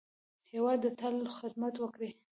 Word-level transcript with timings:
هېواد 0.51 0.79
ته 0.83 0.89
تل 0.99 1.15
خدمت 1.37 1.75
وکړئ 1.79 2.11